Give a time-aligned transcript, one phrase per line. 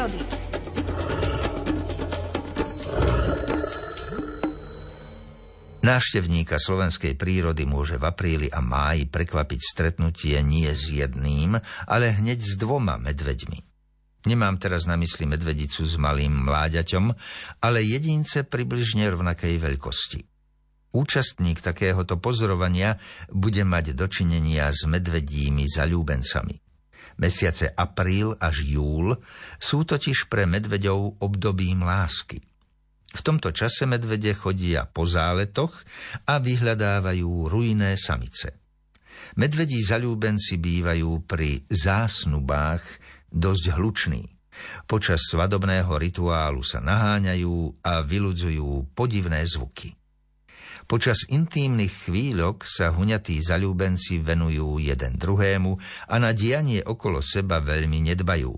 [0.00, 0.20] prírody.
[5.80, 11.56] Návštevníka slovenskej prírody môže v apríli a máji prekvapiť stretnutie nie s jedným,
[11.88, 13.60] ale hneď s dvoma medveďmi.
[14.28, 17.04] Nemám teraz na mysli medvedicu s malým mláďaťom,
[17.64, 20.20] ale jedince približne rovnakej veľkosti.
[20.92, 23.00] Účastník takéhoto pozorovania
[23.32, 26.69] bude mať dočinenia s medvedími zalúbencami.
[27.20, 29.18] Mesiace apríl až júl
[29.60, 32.40] sú totiž pre medveďov obdobím lásky.
[33.10, 35.82] V tomto čase medvede chodia po záletoch
[36.30, 38.56] a vyhľadávajú rujné samice.
[39.36, 42.82] Medvedí zalúbenci bývajú pri zásnubách
[43.28, 44.22] dosť hluční.
[44.86, 49.99] Počas svadobného rituálu sa naháňajú a vyludzujú podivné zvuky.
[50.90, 55.78] Počas intímnych chvíľok sa huňatí zalúbenci venujú jeden druhému
[56.10, 58.50] a na dianie okolo seba veľmi nedbajú.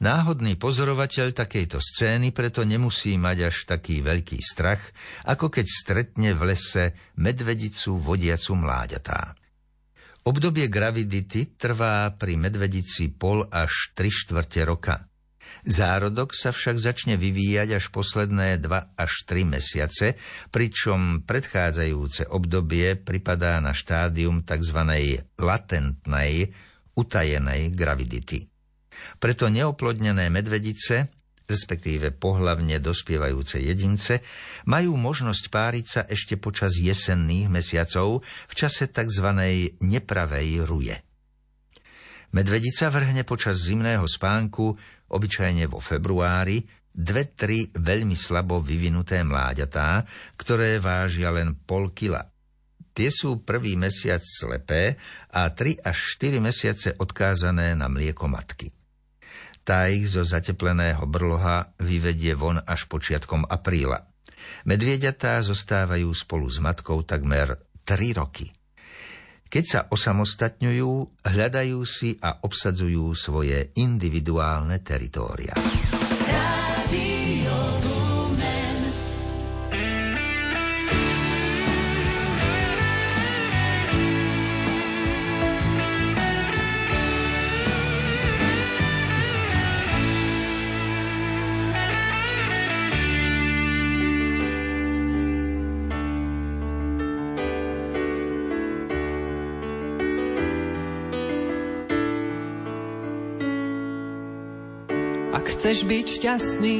[0.00, 4.96] Náhodný pozorovateľ takejto scény preto nemusí mať až taký veľký strach,
[5.28, 9.36] ako keď stretne v lese medvedicu vodiacu mláďatá.
[10.24, 15.11] Obdobie gravidity trvá pri medvedici pol až tri štvrte roka.
[15.62, 20.18] Zárodok sa však začne vyvíjať až posledné 2 až 3 mesiace,
[20.50, 24.78] pričom predchádzajúce obdobie pripadá na štádium tzv.
[25.38, 26.50] latentnej,
[26.98, 28.52] utajenej gravidity.
[29.16, 31.08] Preto neoplodnené medvedice,
[31.48, 34.20] respektíve pohlavne dospievajúce jedince,
[34.68, 39.26] majú možnosť páriť sa ešte počas jesenných mesiacov v čase tzv.
[39.80, 40.96] nepravej ruje.
[42.32, 44.80] Medvedica vrhne počas zimného spánku,
[45.12, 50.08] obyčajne vo februári, dve, tri veľmi slabo vyvinuté mláďatá,
[50.40, 52.32] ktoré vážia len pol kila.
[52.92, 55.00] Tie sú prvý mesiac slepé
[55.32, 58.68] a 3 až 4 mesiace odkázané na mlieko matky.
[59.64, 64.12] Tá ich zo zatepleného brloha vyvedie von až počiatkom apríla.
[64.68, 67.56] Medvieďatá zostávajú spolu s matkou takmer
[67.86, 68.52] 3 roky.
[69.52, 75.52] Keď sa osamostatňujú, hľadajú si a obsadzujú svoje individuálne teritória.
[76.32, 77.81] Ak
[105.56, 106.78] chceš byť šťastný,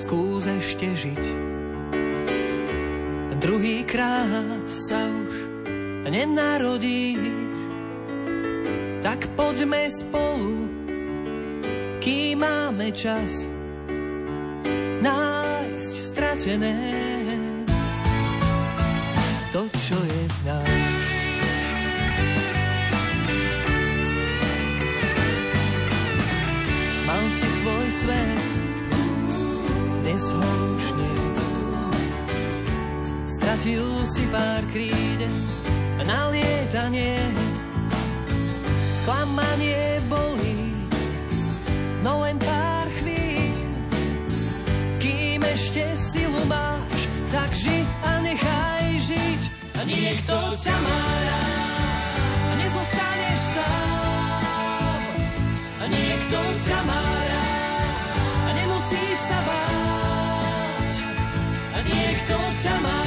[0.00, 1.24] skús ešte žiť.
[3.38, 5.34] Druhý krát sa už
[6.10, 7.22] nenarodíš,
[9.04, 10.66] tak poďme spolu,
[12.02, 13.46] kým máme čas
[14.98, 16.74] nájsť stratené
[19.54, 20.67] to, čo je v nás.
[33.58, 35.26] Stratil si pár kríde
[36.06, 37.18] na lietanie,
[38.94, 40.78] sklamanie bolí,
[42.06, 43.58] no len pár chvíľ.
[45.02, 46.98] Kým ešte silu máš,
[47.34, 49.42] tak ži a nechaj žiť.
[49.74, 55.02] A niekto ťa má rád, a nezostaneš sám.
[55.82, 60.94] A niekto ťa má rád, nemusíš sa báť
[61.74, 62.97] a niekto ťa má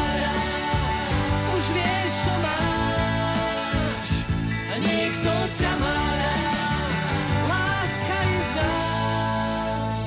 [4.80, 6.92] niekto ťa má rád.
[7.50, 10.00] Láska je v nás.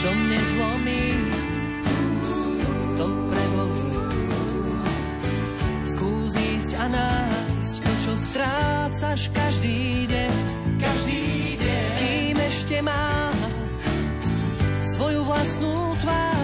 [0.00, 1.04] Čo mne zlomí,
[2.96, 3.90] to prebolí.
[5.84, 7.52] Skús ísť a nájsť
[8.02, 10.34] čo strácaš každý deň,
[10.82, 13.54] každý deň, kým ešte máš
[14.82, 15.70] svoju vlastnú
[16.02, 16.41] tvár.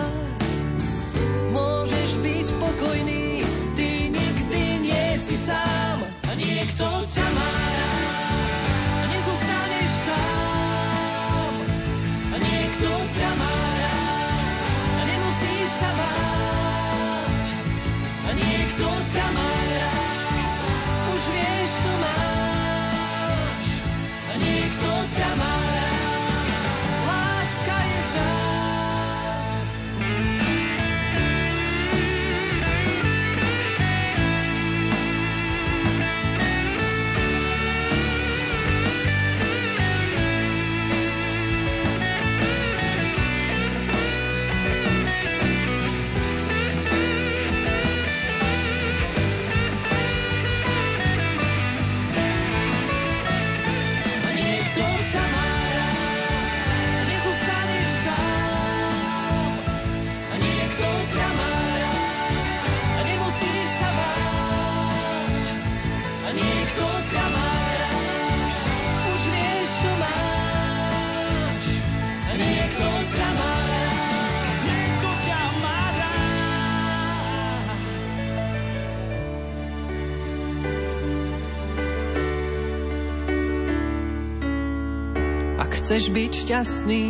[85.67, 87.05] Chceš byť šťastný,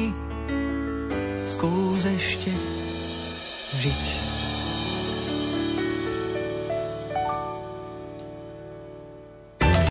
[1.44, 2.52] skús ešte
[3.76, 4.27] žiť.